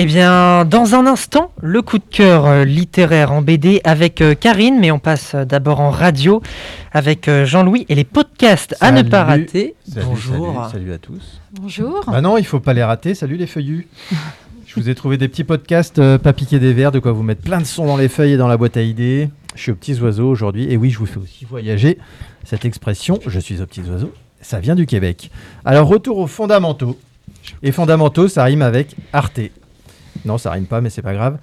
[0.00, 4.36] Eh bien, dans un instant, le coup de cœur euh, littéraire en BD avec euh,
[4.36, 6.40] Karine, mais on passe euh, d'abord en radio
[6.92, 9.74] avec Jean-Louis et les podcasts à ne pas rater.
[9.92, 10.54] Salut, Bonjour.
[10.54, 11.40] Salut, salut à tous.
[11.52, 12.04] Bonjour.
[12.06, 13.16] Bah non, il faut pas les rater.
[13.16, 13.88] Salut les feuillus.
[14.68, 17.24] Je vous ai trouvé des petits podcasts, euh, pas piquer des verres, de quoi vous
[17.24, 19.30] mettre plein de sons dans les feuilles et dans la boîte à idées.
[19.56, 20.70] Je suis aux petits oiseaux aujourd'hui.
[20.70, 21.98] Et oui, je vous fais aussi voyager.
[22.44, 25.30] Cette expression, je suis aux petits oiseaux, ça vient du Québec.
[25.64, 26.96] Alors, retour aux fondamentaux.
[27.64, 29.40] Et fondamentaux, ça rime avec Arte.
[30.24, 31.38] Non, ça rime pas, mais c'est pas grave.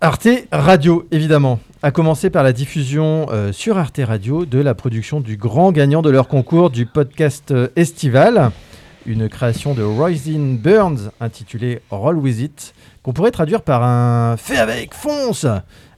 [0.00, 5.20] Arte Radio, évidemment, a commencé par la diffusion euh, sur Arte Radio de la production
[5.20, 8.50] du grand gagnant de leur concours du podcast euh, estival,
[9.06, 12.74] une création de Roisin Burns intitulée Roll With It,
[13.04, 15.46] qu'on pourrait traduire par un Fais avec, fonce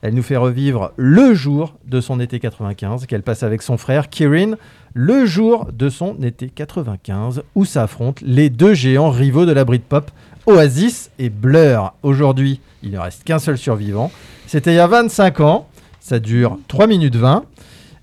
[0.02, 4.10] Elle nous fait revivre le jour de son été 95 qu'elle passe avec son frère
[4.10, 4.56] Kirin,
[4.92, 10.10] le jour de son été 95 où s'affrontent les deux géants rivaux de la Britpop,
[10.46, 11.94] Oasis et Blur.
[12.02, 14.10] Aujourd'hui, il ne reste qu'un seul survivant.
[14.46, 15.68] C'était il y a 25 ans,
[16.00, 17.44] ça dure 3 minutes 20.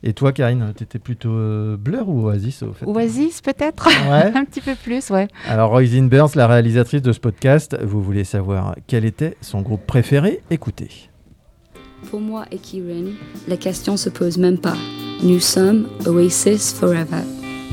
[0.04, 2.86] Et toi, Karine, t'étais plutôt euh, Blur ou Oasis au fait?
[2.88, 4.32] Oasis peut-être Ouais.
[4.36, 5.28] Un petit peu plus, ouais.
[5.48, 9.86] Alors, Roisin Burns, la réalisatrice de ce podcast, vous voulez savoir quel était son groupe
[9.86, 10.42] préféré?
[10.50, 10.90] Écoutez.
[12.10, 13.12] Pour moi et Kieran,
[13.48, 14.76] la question se pose même pas.
[15.22, 17.22] Nous sommes Oasis Forever.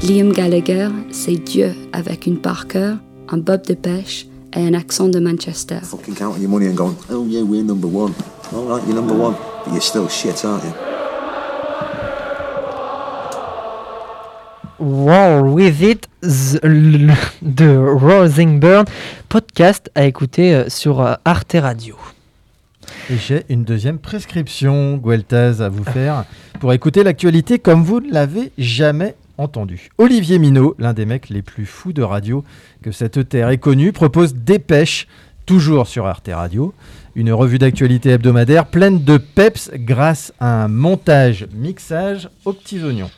[0.06, 2.96] Liam Gallagher, c'est Dieu avec une Parker,
[3.30, 4.26] un bob de pêche
[4.66, 5.80] un accent de Manchester.
[5.82, 8.14] fucking counting your money and going, oh yeah, we're number one.
[8.52, 10.72] All right, you're number one, but you're still shit, aren't you?
[14.80, 18.84] War With It de Rosenburn,
[19.28, 21.96] podcast à écouter euh, sur euh, Arte Radio.
[23.10, 26.24] Et j'ai une deuxième prescription, Gueltaz, à vous faire
[26.60, 29.88] pour écouter l'actualité comme vous ne l'avez jamais entendu.
[29.96, 32.44] Olivier Minot, l'un des mecs les plus fous de radio
[32.82, 35.06] que cette terre ait connu, propose Dépêche,
[35.46, 36.74] toujours sur Arte Radio,
[37.14, 43.10] une revue d'actualité hebdomadaire pleine de peps grâce à un montage-mixage aux petits oignons.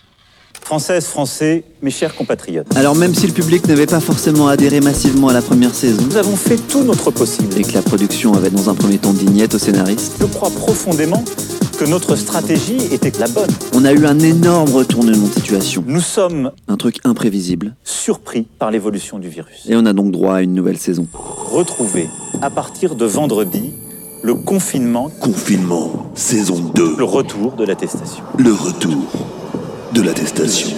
[0.64, 2.66] Françaises, Français, mes chers compatriotes.
[2.76, 6.16] Alors même si le public n'avait pas forcément adhéré massivement à la première saison, Nous
[6.16, 7.58] avons fait tout notre possible.
[7.58, 10.50] et que la production avait dans un premier temps dit niet au scénariste, Je crois
[10.50, 11.24] profondément
[11.78, 13.50] que notre stratégie était la bonne.
[13.74, 15.82] on a eu un énorme retournement de situation.
[15.86, 17.74] Nous sommes Un truc imprévisible.
[17.82, 19.66] surpris par l'évolution du virus.
[19.68, 21.08] Et on a donc droit à une nouvelle saison.
[21.50, 22.08] Retrouver,
[22.42, 23.72] à partir de vendredi,
[24.22, 28.22] le confinement, Confinement, saison 2, le retour de l'attestation.
[28.38, 28.98] le retour
[29.92, 30.68] de l'attestation.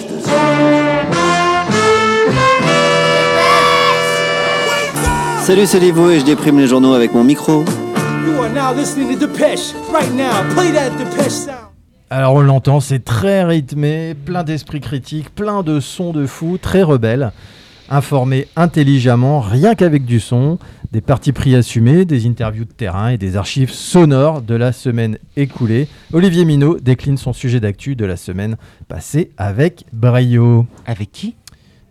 [5.41, 7.63] Salut, c'est Livo et je déprime les journaux avec mon micro.
[12.09, 16.81] Alors on l'entend, c'est très rythmé, plein d'esprit critique, plein de sons de fou, très
[16.83, 17.31] rebelle.
[17.93, 20.57] Informé intelligemment, rien qu'avec du son,
[20.91, 25.19] des partis pris assumés, des interviews de terrain et des archives sonores de la semaine
[25.37, 25.87] écoulée.
[26.11, 30.65] Olivier Minot décline son sujet d'actu de la semaine passée avec brio.
[30.87, 31.35] Avec qui?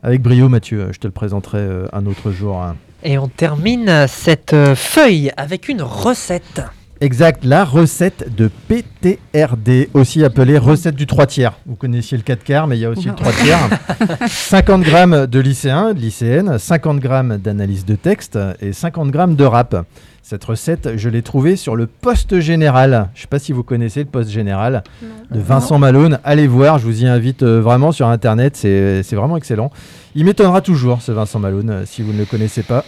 [0.03, 2.61] Avec brio, Mathieu, je te le présenterai euh, un autre jour.
[2.61, 2.75] hein.
[3.05, 6.63] Et on termine cette euh, feuille avec une recette.
[7.03, 11.55] Exact, la recette de PTRD, aussi appelée recette du 3 tiers.
[11.67, 13.59] Vous connaissiez le 4 quarts, mais il y a aussi le 3 tiers.
[14.29, 19.43] 50 grammes de lycéens, de lycéennes, 50 grammes d'analyse de texte et 50 grammes de
[19.43, 19.85] rap.
[20.23, 23.09] Cette recette, je l'ai trouvée sur le poste général.
[23.15, 24.85] Je ne sais pas si vous connaissez le poste général
[25.33, 26.21] de Vincent Malone.
[26.23, 29.73] Allez voir, je vous y invite euh, vraiment sur Internet, c'est vraiment excellent.
[30.15, 32.85] Il m'étonnera toujours, ce Vincent Malone, euh, si vous ne le connaissez pas.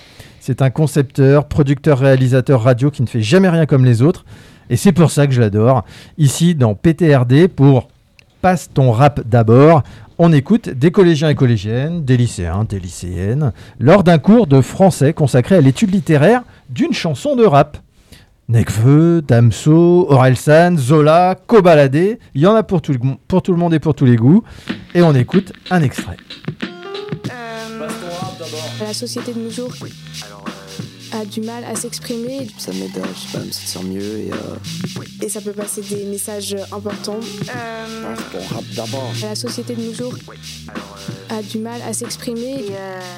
[0.47, 4.27] C'est un concepteur, producteur, réalisateur radio qui ne fait jamais rien comme les autres.
[4.69, 5.87] Et c'est pour ça que je l'adore.
[6.19, 7.89] Ici, dans PTRD, pour
[8.43, 9.85] Passe ton rap d'abord,
[10.19, 15.15] on écoute des collégiens et collégiennes, des lycéens, des lycéennes, lors d'un cours de français
[15.15, 17.79] consacré à l'étude littéraire d'une chanson de rap.
[18.51, 23.95] Nekfeu, Damso, Orelsan, Zola, Kobalade, il y en a pour tout le monde et pour
[23.95, 24.45] tous les goûts.
[24.95, 26.19] Et on écoute un extrait.
[28.81, 29.73] La société de nos jours
[31.13, 34.31] a du mal à s'exprimer Ça m'aide à, je sais pas, me sentir mieux et
[35.23, 37.21] et ça peut passer des messages importants.
[37.49, 39.13] rap d'abord.
[39.23, 40.15] La société de nos jours
[41.31, 42.65] a du mal à s'exprimer.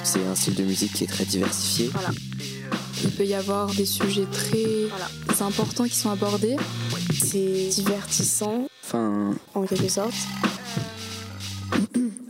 [0.05, 1.91] C'est un style de musique qui est très diversifié.
[3.03, 6.57] Il peut y avoir des sujets très importants qui sont abordés.
[7.13, 10.15] C'est divertissant Enfin, en quelque sorte.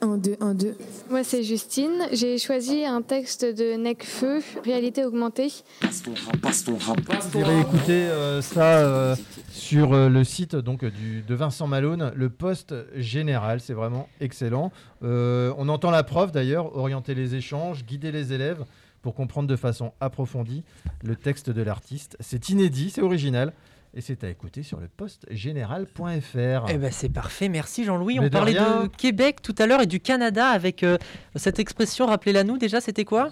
[0.01, 0.77] 1, 2, 1, 2.
[1.11, 2.07] Moi, c'est Justine.
[2.13, 5.53] J'ai choisi un texte de Necfeu, Réalité augmentée.
[5.83, 9.17] Vous irez écouter euh, ça euh,
[9.51, 13.61] sur euh, le site donc, du, de Vincent Malone, le poste général.
[13.61, 14.73] C'est vraiment excellent.
[15.03, 18.65] Euh, on entend la prof d'ailleurs orienter les échanges, guider les élèves
[19.03, 20.65] pour comprendre de façon approfondie
[21.03, 22.17] le texte de l'artiste.
[22.21, 23.53] C'est inédit, c'est original.
[23.97, 26.67] Et c'est à écouter sur le postgénéral.fr.
[26.69, 28.21] Eh ben c'est parfait, merci Jean-Louis.
[28.21, 28.89] On de parlait de.
[28.89, 30.99] Québec tout à l'heure et du Canada avec euh,
[31.35, 33.31] cette expression, rappelez-la nous déjà, c'était quoi?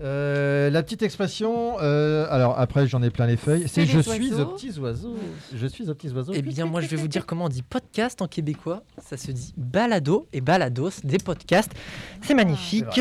[0.00, 4.34] Euh, la petite expression, euh, alors après j'en ai plein les feuilles, c'est je suis
[4.34, 5.14] aux petits oiseaux.
[5.54, 6.32] Je suis aux petits oiseaux.
[6.34, 8.82] Eh bien moi je vais vous dire comment on dit podcast en québécois.
[8.98, 11.74] Ça se dit balado et balados, des podcasts.
[12.22, 13.00] C'est magnifique.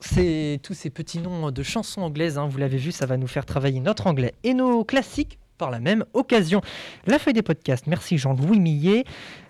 [0.00, 3.26] C'est tous ces petits noms de chansons anglaises, hein, vous l'avez vu, ça va nous
[3.26, 6.62] faire travailler notre anglais et nos classiques par la même occasion.
[7.06, 9.04] La feuille des podcasts, merci Jean-Louis Millet.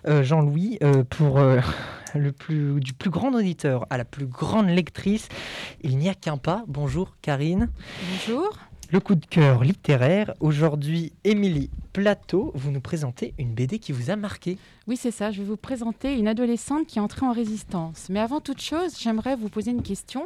[0.07, 1.59] Euh, Jean-Louis, euh, pour euh,
[2.15, 5.29] le plus, du plus grand auditeur à la plus grande lectrice,
[5.81, 6.63] il n'y a qu'un pas.
[6.67, 7.69] Bonjour Karine.
[8.11, 8.57] Bonjour.
[8.91, 10.33] Le coup de cœur littéraire.
[10.39, 14.57] Aujourd'hui, Émilie Plateau, vous nous présentez une BD qui vous a marqué.
[14.87, 15.29] Oui, c'est ça.
[15.29, 18.07] Je vais vous présenter une adolescente qui est entrée en résistance.
[18.09, 20.25] Mais avant toute chose, j'aimerais vous poser une question.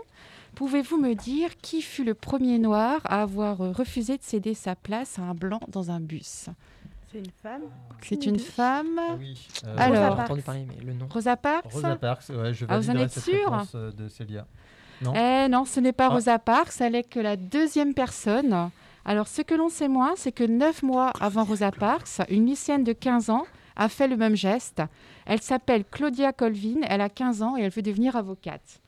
[0.56, 5.18] Pouvez-vous me dire qui fut le premier noir à avoir refusé de céder sa place
[5.18, 6.50] à un blanc dans un bus?
[7.12, 7.62] C'est une femme?
[8.02, 9.00] C'est une femme?
[9.66, 11.08] Euh, Alors, entendu parler, mais le nom.
[11.10, 11.72] Rosa Parks?
[11.72, 13.52] Rosa Parks, ouais, je Ah, vous en êtes cette sûr?
[13.52, 14.46] réponse, euh, de Célia.
[15.02, 15.14] Non?
[15.16, 16.14] Eh non, ce n'est pas Ah.
[16.14, 18.70] Rosa Parks, elle est que la deuxième personne.
[19.06, 22.84] Alors, ce que l'on sait moins, c'est que neuf mois avant Rosa Parks, une lycéenne
[22.84, 24.82] de 15 ans a fait le même geste.
[25.26, 28.80] Elle s'appelle Claudia Colvin, elle a 15 ans et elle veut devenir avocate.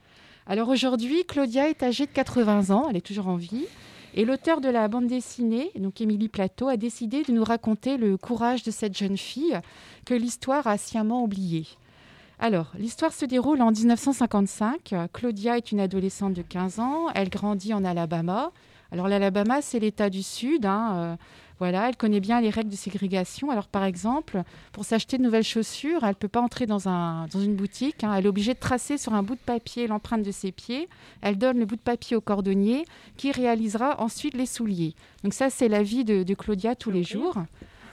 [0.48, 3.66] Alors aujourd'hui, Claudia est âgée de 80 ans, elle est toujours en vie.
[4.14, 8.16] Et l'auteur de la bande dessinée, donc Émilie Plateau, a décidé de nous raconter le
[8.16, 9.60] courage de cette jeune fille
[10.06, 11.66] que l'histoire a sciemment oubliée.
[12.38, 14.94] Alors, l'histoire se déroule en 1955.
[15.12, 17.08] Claudia est une adolescente de 15 ans.
[17.16, 18.52] Elle grandit en Alabama.
[18.92, 20.66] Alors, l'Alabama, c'est l'État du Sud.
[20.66, 21.16] hein, euh,
[21.58, 23.50] Voilà, elle connaît bien les règles de ségrégation.
[23.50, 27.28] Alors, par exemple, pour s'acheter de nouvelles chaussures, elle ne peut pas entrer dans, un,
[27.28, 28.04] dans une boutique.
[28.04, 28.14] hein.
[28.14, 30.90] Elle est obligée de tracer sur un bout de papier l'empreinte de ses pieds.
[31.22, 32.84] Elle donne le bout de papier au cordonnier
[33.16, 34.96] qui réalisera ensuite les souliers.
[35.24, 37.36] Donc, ça, c'est la vie de, de Claudia tous les jours.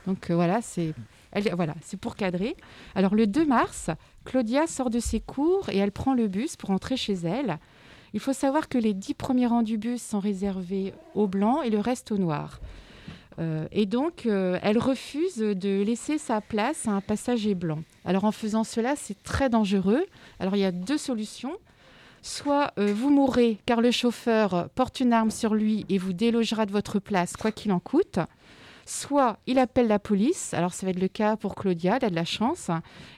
[0.09, 0.93] Donc, euh, voilà, c'est
[1.31, 2.57] elle- voilà, c'est pour cadrer.
[2.97, 3.91] Alors, le 2 mars,
[4.25, 7.59] Claudia sort de ses cours et elle prend le bus pour entrer chez elle.
[8.13, 11.71] Il faut savoir que les dix premiers rangs du bus sont réservés aux blancs et
[11.71, 12.61] le reste aux noirs.
[13.39, 17.83] Euh, et donc, euh, elle refuse de laisser sa place à un passager blanc.
[18.05, 20.05] Alors, en faisant cela, c'est très dangereux.
[20.41, 21.57] Alors, il y a deux solutions.
[22.23, 26.67] Soit euh, vous mourrez car le chauffeur porte une arme sur lui et vous délogera
[26.67, 28.21] de votre place, quoi qu'il en coûte.
[28.87, 32.11] Soit il appelle la police, alors ça va être le cas pour Claudia, elle a
[32.11, 32.71] de la chance,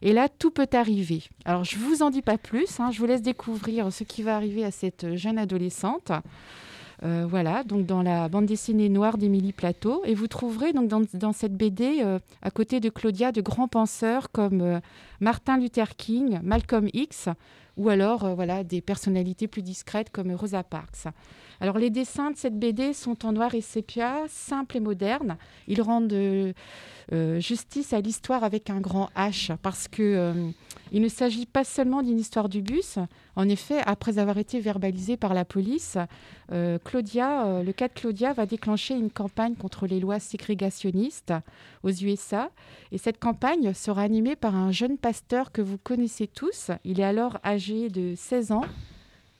[0.03, 1.23] et là tout peut arriver.
[1.45, 4.37] Alors je vous en dis pas plus, hein, je vous laisse découvrir ce qui va
[4.37, 6.13] arriver à cette jeune adolescente.
[7.03, 10.03] Euh, voilà, donc dans la bande dessinée noire d'Émilie Plateau.
[10.05, 14.31] Et vous trouverez donc dans, cette BD, euh, à côté de Claudia, de grands penseurs
[14.31, 14.81] comme euh,
[15.21, 17.29] Martin Luther King, Malcolm X,
[17.77, 21.07] ou alors euh, voilà, des personnalités plus discrètes comme Rosa Parks.
[21.61, 25.37] Alors les dessins de cette BD sont en noir et sépia, simples et modernes.
[25.69, 26.53] Ils rendent euh,
[27.13, 30.53] euh, justice à l'histoire avec un grand H, parce que
[30.93, 32.99] il ne s'agit pas seulement d'une histoire du bus.
[33.37, 35.99] En effet, après avoir été verbalisé par la police,
[36.85, 41.35] Claudia, le cas de Claudia va déclencher une campagne contre les lois ségrégationnistes
[41.83, 42.51] aux USA.
[42.93, 46.71] Et cette campagne sera animée par un jeune pasteur que vous connaissez tous.
[46.83, 48.65] Il est alors âgé de 16 ans.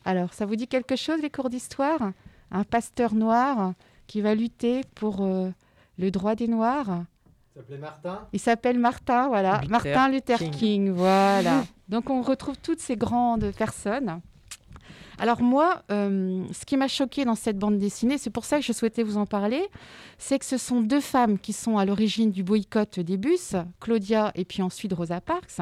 [0.05, 2.13] Alors, ça vous dit quelque chose, les cours d'histoire?
[2.51, 3.73] Un pasteur noir
[4.07, 5.49] qui va lutter pour euh,
[5.97, 7.05] le droit des Noirs?
[7.57, 8.29] Il s'appelait Martin?
[8.35, 9.61] Il s'appelle Martin, voilà.
[9.63, 10.51] Luther Martin Luther King.
[10.51, 11.65] King, voilà.
[11.89, 14.21] Donc on retrouve toutes ces grandes personnes.
[15.19, 18.65] Alors moi, euh, ce qui m'a choqué dans cette bande dessinée, c'est pour ça que
[18.65, 19.69] je souhaitais vous en parler,
[20.19, 24.33] c'est que ce sont deux femmes qui sont à l'origine du boycott des bus, Claudia
[24.35, 25.61] et puis ensuite Rosa Parks,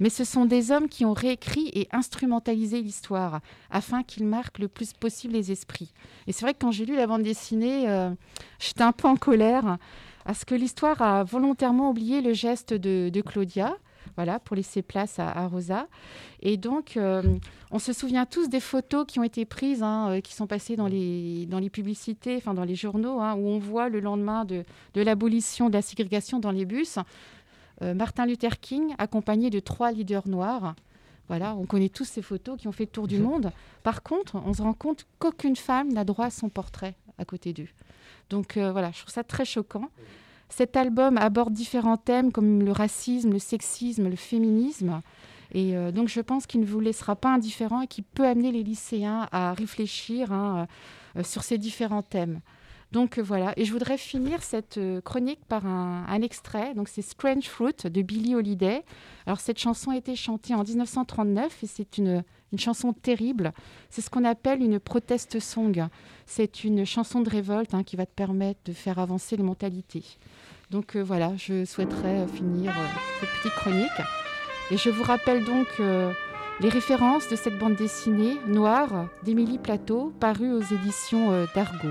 [0.00, 3.40] mais ce sont des hommes qui ont réécrit et instrumentalisé l'histoire
[3.70, 5.92] afin qu'ils marquent le plus possible les esprits.
[6.26, 8.10] Et c'est vrai que quand j'ai lu la bande dessinée, euh,
[8.58, 9.78] j'étais un peu en colère
[10.24, 13.76] à ce que l'histoire a volontairement oublié le geste de, de Claudia,
[14.16, 15.86] voilà, pour laisser place à, à Rosa.
[16.40, 17.22] Et donc, euh,
[17.70, 20.76] on se souvient tous des photos qui ont été prises, hein, euh, qui sont passées
[20.76, 24.44] dans les, dans les publicités, enfin dans les journaux, hein, où on voit le lendemain
[24.44, 24.64] de,
[24.94, 26.98] de l'abolition de la ségrégation dans les bus,
[27.82, 30.74] euh, Martin Luther King accompagné de trois leaders noirs.
[31.28, 33.50] Voilà, on connaît tous ces photos qui ont fait le tour du monde.
[33.82, 37.52] Par contre, on se rend compte qu'aucune femme n'a droit à son portrait à côté
[37.54, 37.68] d'eux.
[38.28, 39.88] Donc euh, voilà, je trouve ça très choquant.
[40.48, 45.00] Cet album aborde différents thèmes comme le racisme, le sexisme, le féminisme.
[45.52, 48.52] Et euh, donc je pense qu'il ne vous laissera pas indifférent et qu'il peut amener
[48.52, 50.66] les lycéens à réfléchir hein,
[51.16, 52.40] euh, sur ces différents thèmes.
[52.92, 56.74] Donc euh, voilà, et je voudrais finir cette chronique par un, un extrait.
[56.74, 58.84] Donc c'est Strange Fruit de Billie Holiday.
[59.26, 63.52] Alors cette chanson a été chantée en 1939 et c'est une, une chanson terrible.
[63.90, 65.88] C'est ce qu'on appelle une protest song.
[66.24, 70.04] C'est une chanson de révolte hein, qui va te permettre de faire avancer les mentalités.
[70.70, 72.84] Donc euh, voilà, je souhaiterais euh, finir euh,
[73.18, 74.00] cette petite chronique.
[74.70, 80.54] Et je vous rappelle donc les références de cette bande dessinée noire d'Émilie Plateau, parue
[80.54, 81.90] aux éditions d'Argo.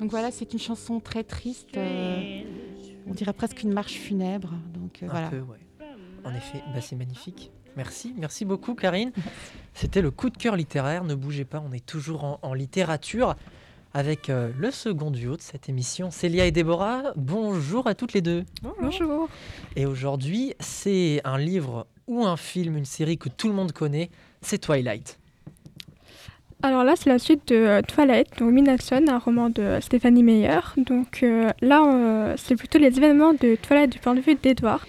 [0.00, 1.76] Donc voilà, c'est une chanson très triste.
[1.76, 2.42] euh,
[3.06, 4.52] on dirait presque une marche funèbre.
[4.74, 5.28] Donc euh, Un voilà.
[5.28, 5.58] peu, ouais.
[6.24, 7.50] En effet, bah, c'est magnifique.
[7.76, 9.12] Merci, merci beaucoup Karine.
[9.74, 11.04] C'était le coup de cœur littéraire.
[11.04, 13.36] Ne bougez pas, on est toujours en, en littérature
[13.94, 17.12] avec euh, le second duo de cette émission, Célia et Déborah.
[17.16, 18.44] Bonjour à toutes les deux.
[18.80, 19.28] Bonjour.
[19.76, 24.10] Et aujourd'hui, c'est un livre ou un film, une série que tout le monde connaît,
[24.42, 25.19] c'est Twilight.
[26.62, 30.60] Alors là, c'est la suite de euh, Twilight, donc Midnason, un roman de Stéphanie Meyer.
[30.76, 34.82] Donc euh, là, euh, c'est plutôt les événements de Twilight du point de vue d'Edward,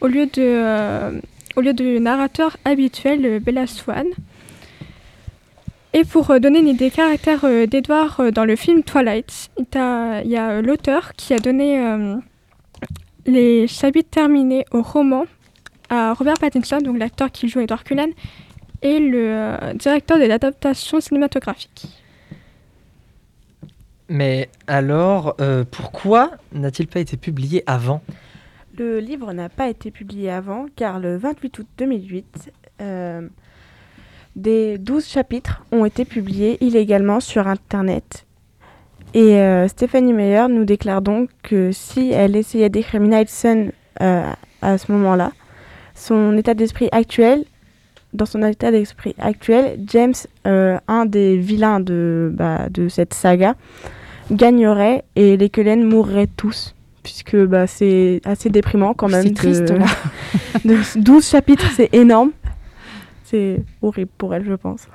[0.00, 4.06] au lieu de, du narrateur habituel, Bella Swan.
[5.92, 10.62] Et pour donner une idée des caractères d'Edward dans le film Twilight, il y a,
[10.62, 11.82] l'auteur qui a donné
[13.26, 15.24] les chapitres terminés au roman
[15.88, 18.10] à Robert Pattinson, donc l'acteur qui joue Edward Cullen,
[18.82, 21.86] et le euh, directeur de l'adaptation cinématographique.
[24.08, 28.02] Mais alors, euh, pourquoi n'a-t-il pas été publié avant?
[28.78, 33.28] Le livre n'a pas été publié avant car le 28 août 2008, euh,
[34.36, 38.24] des 12 chapitres ont été publiés illégalement sur Internet.
[39.14, 44.22] Et euh, Stéphanie Meyer nous déclare donc que si elle essayait d'écrire Midnight Sun euh,
[44.62, 45.32] à ce moment-là,
[45.94, 47.44] son état d'esprit actuel,
[48.18, 50.14] dans son état d'esprit actuel, James,
[50.46, 53.54] euh, un des vilains de, bah, de cette saga,
[54.30, 56.74] gagnerait et les Cullen mourraient tous.
[57.02, 59.22] Puisque bah, c'est assez déprimant quand même.
[59.22, 59.86] C'est triste, là.
[60.64, 62.32] de 12 chapitres, c'est énorme.
[63.24, 64.88] C'est horrible pour elle, je pense.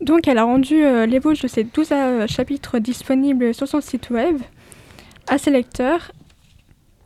[0.00, 4.10] Donc elle a rendu euh, l'ébauche de ces 12 euh, chapitres disponibles sur son site
[4.10, 4.36] web
[5.26, 6.12] à ses lecteurs.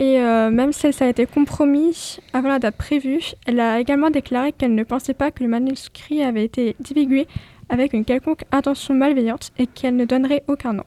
[0.01, 4.09] Et euh, même si ça a été compromis avant la date prévue, elle a également
[4.09, 7.29] déclaré qu'elle ne pensait pas que le manuscrit avait été divulgué
[7.69, 10.85] avec une quelconque intention malveillante et qu'elle ne donnerait aucun nom.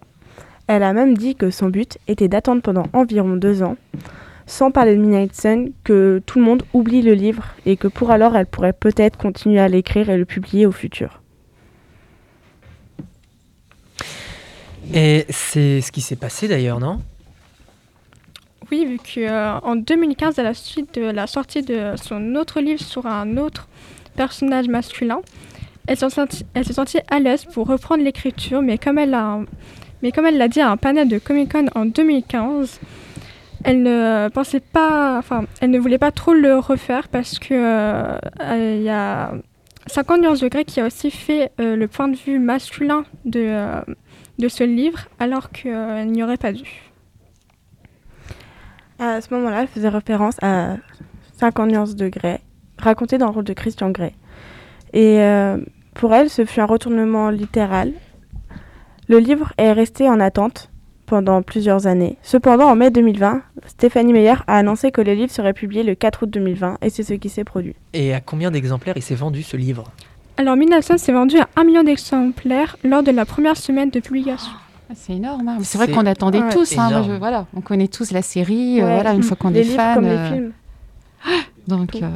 [0.65, 3.77] Elle a même dit que son but était d'attendre pendant environ deux ans,
[4.47, 8.09] sans parler de Midnight Sun, que tout le monde oublie le livre et que pour
[8.09, 11.21] alors elle pourrait peut-être continuer à l'écrire et le publier au futur.
[14.91, 16.99] Et c'est ce qui s'est passé d'ailleurs, non?
[18.71, 23.05] Oui, vu qu'en 2015, à la suite de la sortie de son autre livre sur
[23.05, 23.67] un autre
[24.15, 25.21] personnage masculin,
[25.87, 26.09] elle s'est
[26.73, 31.17] sentie, à l'aise pour reprendre l'écriture, mais comme elle l'a dit à un panel de
[31.17, 32.79] Comic Con en 2015,
[33.63, 38.17] elle ne pensait pas, enfin, elle ne voulait pas trop le refaire parce que euh,
[38.77, 39.33] il y a
[39.87, 43.41] 50 nuances de grec qui a aussi fait euh, le point de vue masculin de,
[43.43, 43.81] euh,
[44.39, 46.92] de ce livre, alors qu'elle n'y aurait pas dû.
[48.99, 50.77] À ce moment-là, elle faisait référence à
[51.39, 52.39] 50 nuances de Grey,
[52.77, 54.13] raconté dans le rôle de Christian Grey.
[54.93, 55.57] Et euh,
[55.93, 57.93] pour elle, ce fut un retournement littéral.
[59.09, 60.69] Le livre est resté en attente
[61.05, 62.17] pendant plusieurs années.
[62.23, 66.23] Cependant, en mai 2020, Stéphanie Meyer a annoncé que le livre serait publié le 4
[66.23, 67.75] août 2020 et c'est ce qui s'est produit.
[67.93, 69.83] Et à combien d'exemplaires il s'est vendu ce livre?
[70.37, 74.51] Alors, 1900 s'est vendu à 1 million d'exemplaires lors de la première semaine de publication.
[74.93, 75.47] Ah, C'est énorme.
[75.47, 75.57] hein.
[75.61, 76.49] C'est vrai qu'on attendait Ouais.
[76.53, 76.71] tous.
[76.77, 76.89] hein.
[76.89, 77.11] Moi, énorme.
[77.13, 78.81] je- voilà, on connaît tous la série.
[78.81, 79.95] euh, voilà, une fois qu'on est livres fan.
[79.95, 80.51] comme les euh, films.
[81.67, 82.09] Donc, euh,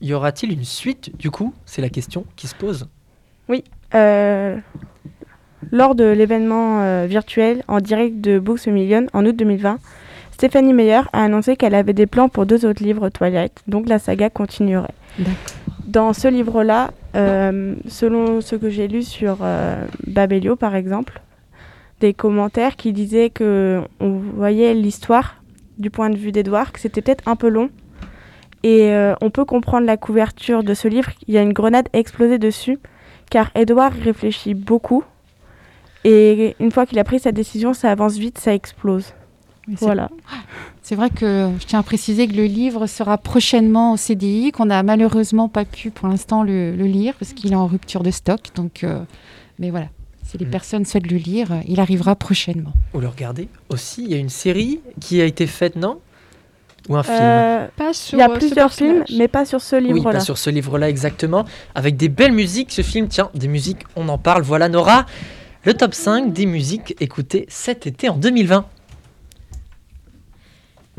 [0.00, 1.52] Y aura-t-il une suite du coup?
[1.66, 2.88] C'est la question qui se pose.
[3.48, 3.64] Oui.
[3.94, 4.56] euh,
[5.72, 9.78] lors de l'événement euh, virtuel en direct de Books a Million en août 2020,
[10.32, 13.98] Stéphanie Meyer a annoncé qu'elle avait des plans pour deux autres livres Twilight, donc la
[13.98, 14.94] saga continuerait.
[15.18, 15.34] D'accord.
[15.86, 21.20] Dans ce livre-là, euh, selon ce que j'ai lu sur euh, Babelio par exemple,
[22.00, 25.42] des commentaires qui disaient que on voyait l'histoire
[25.78, 27.70] du point de vue d'Edouard, que c'était peut-être un peu long.
[28.62, 31.10] Et euh, on peut comprendre la couverture de ce livre.
[31.28, 32.78] Il y a une grenade explosée dessus,
[33.30, 35.04] car Edouard réfléchit beaucoup.
[36.04, 39.14] Et une fois qu'il a pris sa décision, ça avance vite, ça explose.
[39.68, 40.08] Oui, c'est- Voilà.
[40.82, 44.64] C'est vrai que je tiens à préciser que le livre sera prochainement au CDI, qu'on
[44.66, 48.10] n'a malheureusement pas pu pour l'instant le, le lire parce qu'il est en rupture de
[48.10, 48.40] stock.
[48.54, 49.00] Donc, euh,
[49.58, 49.88] mais voilà,
[50.26, 50.50] si les Mm.
[50.50, 52.72] personnes souhaitent le lire, euh, il arrivera prochainement.
[52.94, 54.04] Ou le regarder aussi.
[54.04, 55.98] Il y a une série qui a été faite, non?
[56.88, 57.16] Ou un film?
[57.20, 60.20] Euh, Pas Il sur y a ce plusieurs films, mais pas sur ce Oui, livre-là.
[60.20, 61.44] pas sur ce livre-là exactement.
[61.74, 64.40] Avec des belles musiques, ce film, tiens, des musiques, on en parle.
[64.42, 65.04] Voilà Nora,
[65.64, 68.64] le top 5 des musiques écoutées cet été en 2020.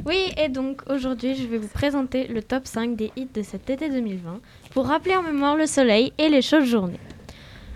[0.05, 3.69] Oui, et donc aujourd'hui, je vais vous présenter le top 5 des hits de cet
[3.69, 4.39] été 2020
[4.71, 6.99] pour rappeler en mémoire le soleil et les chaudes journées.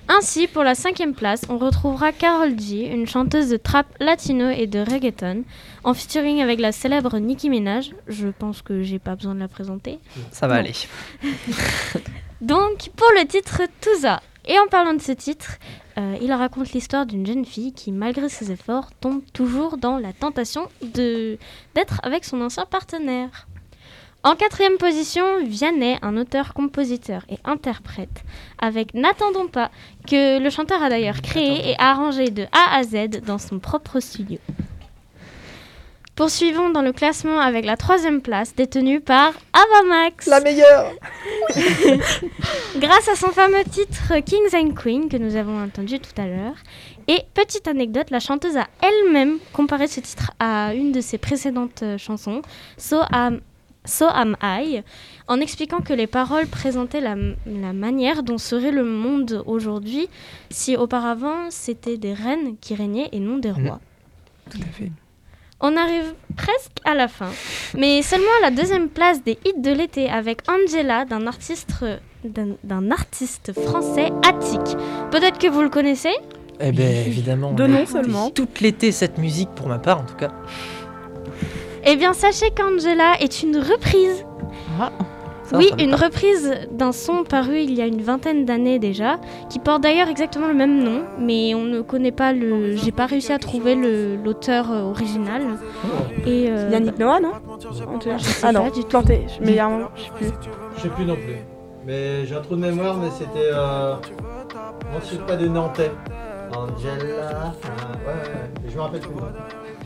[0.09, 4.67] Ainsi, pour la cinquième place, on retrouvera Carol G, une chanteuse de trap latino et
[4.67, 5.43] de reggaeton,
[5.85, 7.91] en featuring avec la célèbre Nicki Minaj.
[8.07, 9.99] Je pense que j'ai pas besoin de la présenter.
[10.31, 10.59] Ça va Non.
[10.59, 10.73] aller.
[12.41, 14.21] Donc, pour le titre Touza.
[14.45, 15.57] Et en parlant de ce titre,
[15.97, 20.11] euh, il raconte l'histoire d'une jeune fille qui, malgré ses efforts, tombe toujours dans la
[20.11, 21.37] tentation de
[21.75, 23.47] d'être avec son ancien partenaire.
[24.25, 28.23] En quatrième position, Vianney, un auteur, compositeur et interprète,
[28.57, 29.69] avec N'attendons pas,
[30.07, 33.99] que le chanteur a d'ailleurs créé et arrangé de A à Z dans son propre
[33.99, 34.39] studio.
[36.15, 40.27] Poursuivons dans le classement avec la troisième place, détenue par Avamax.
[40.27, 40.91] La meilleure
[42.77, 46.53] Grâce à son fameux titre Kings and Queens que nous avons entendu tout à l'heure.
[47.07, 51.81] Et petite anecdote, la chanteuse a elle-même comparé ce titre à une de ses précédentes
[51.81, 52.43] euh, chansons,
[52.77, 53.41] So Am,
[53.83, 54.83] so Am I,
[55.27, 57.15] en expliquant que les paroles présentaient la,
[57.47, 60.07] la manière dont serait le monde aujourd'hui
[60.51, 63.79] si auparavant c'était des reines qui régnaient et non des rois.
[64.51, 64.91] Tout à fait.
[65.61, 67.29] On arrive presque à la fin,
[67.77, 71.69] mais seulement à la deuxième place des hits de l'été avec Angela d'un artiste,
[72.25, 74.77] d'un- d'un artiste français attique.
[75.11, 76.11] Peut-être que vous le connaissez
[76.59, 77.53] Eh bien, évidemment.
[77.53, 78.29] De nom seulement.
[78.29, 80.31] Toute l'été, cette musique, pour ma part, en tout cas.
[81.85, 84.25] Eh bien, sachez qu'Angela est une reprise.
[85.53, 89.59] Ça, oui, une reprise d'un son paru il y a une vingtaine d'années déjà, qui
[89.59, 92.75] porte d'ailleurs exactement le même nom, mais on ne connaît pas le.
[92.75, 95.43] J'ai pas réussi à trouver le- l'auteur euh, original.
[96.25, 97.31] Et euh, Yannick Noah, non
[98.03, 99.25] Je sais Ah non, pas du planté.
[99.41, 100.27] Mais il y a un- je sais plus.
[100.77, 101.37] Je sais plus non plus.
[101.85, 103.49] Mais j'ai un trou de mémoire, mais c'était.
[103.53, 103.95] Euh...
[104.91, 105.91] Moi, je pas de Nantais.
[106.55, 106.91] Angela.
[106.93, 107.49] euh,
[108.05, 108.69] ouais, ouais, ouais.
[108.69, 109.09] Je me rappelle plus.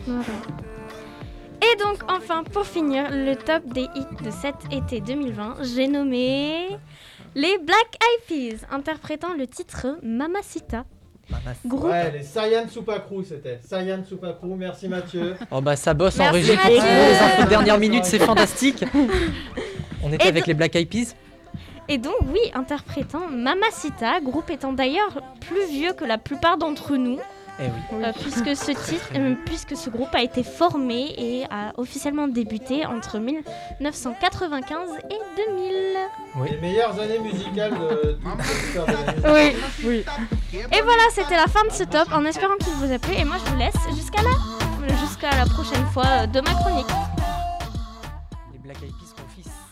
[0.06, 0.22] Voilà.
[1.60, 6.68] Et donc, enfin, pour finir, le top des hits de cet été 2020, j'ai nommé
[7.34, 7.98] les Black
[8.28, 10.84] Eyed Peas, interprétant le titre Mamacita.
[11.66, 11.90] Groupe.
[11.90, 13.60] Ouais, les Sayan Supacrou, c'était.
[13.62, 15.34] Sayan Supacrou, merci Mathieu.
[15.50, 16.56] Oh bah ça bosse en régie.
[16.56, 16.76] Mathieu.
[16.76, 18.84] Les infos de dernière minute, c'est fantastique.
[20.02, 21.14] On était Et avec les Black Eyed Peas.
[21.88, 27.18] Et donc, oui, interprétant Mamacita, groupe étant d'ailleurs plus vieux que la plupart d'entre nous.
[27.60, 27.70] Eh oui.
[28.04, 32.86] euh, puisque ce titre, euh, puisque ce groupe a été formé et a officiellement débuté
[32.86, 35.72] entre 1995 et 2000.
[36.50, 38.18] Les meilleures années musicales de.
[39.34, 40.04] Oui, oui.
[40.54, 43.14] Et voilà, c'était la fin de ce top, en espérant qu'il vous a plu.
[43.14, 46.86] Et moi, je vous laisse jusqu'à la, jusqu'à la prochaine fois de ma chronique.
[48.52, 49.07] Les Black Eyed Peas confient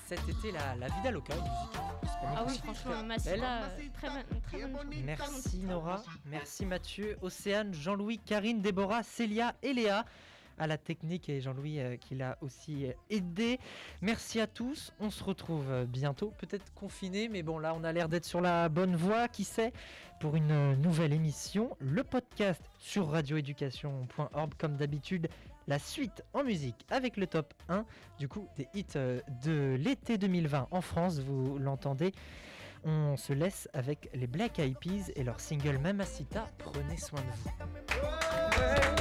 [0.06, 4.66] cet été la, la vida loca, une musique hispanique Ah oui, franchement, euh, très très
[4.68, 4.88] bonne.
[5.04, 10.04] Merci Nora, merci Mathieu, Océane, Jean-Louis, Karine, Déborah, Célia et Léa
[10.58, 13.58] à la technique et Jean-Louis euh, qui l'a aussi euh, aidé.
[14.00, 18.08] Merci à tous, on se retrouve bientôt, peut-être confiné, mais bon là on a l'air
[18.08, 19.72] d'être sur la bonne voie, qui sait,
[20.20, 25.28] pour une nouvelle émission, le podcast sur radioéducation.org comme d'habitude.
[25.68, 27.84] La suite en musique avec le top 1
[28.18, 32.12] du coup des hits euh, de l'été 2020 en France, vous l'entendez.
[32.84, 36.48] On se laisse avec les Black Eyed Peas et leur single Mamacita.
[36.58, 38.95] Prenez soin de vous.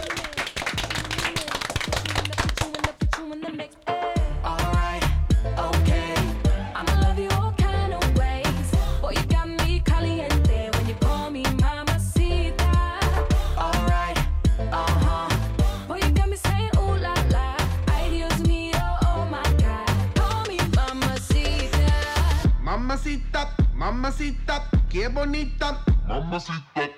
[24.96, 25.84] Qué bonita.
[26.08, 26.90] Mamacita.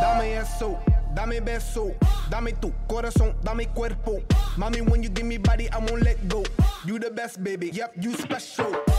[0.00, 0.78] Dame eso,
[1.14, 1.92] dame beso,
[2.28, 4.20] dame tu corazón, dame cuerpo.
[4.58, 6.44] Mommy, when you give me body, I won't let go.
[6.84, 7.70] You the best, baby.
[7.72, 8.91] Yep, you special.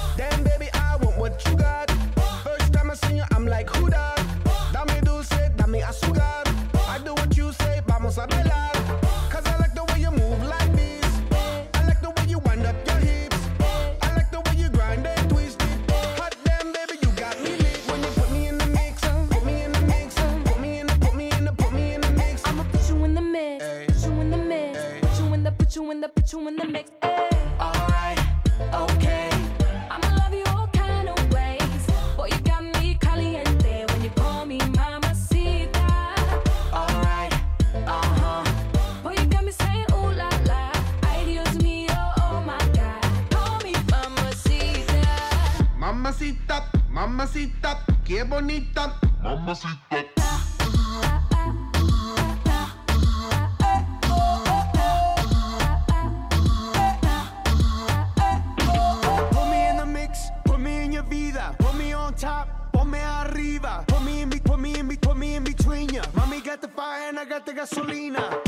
[48.06, 49.00] Qué bonita.
[49.22, 50.06] Mamacita.
[59.32, 61.56] Put me in the mix, put me in your vida.
[61.60, 63.84] Put me on top, arriba.
[63.88, 66.04] Put me in, put me in, put me in between ya.
[66.16, 68.43] Mommy got the fire and I got the gasolina.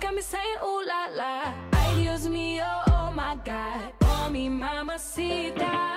[0.00, 1.52] Got me saying ooh la la.
[1.72, 3.92] Ay, Dios mío, oh my God.
[4.00, 5.89] Call me mamacita.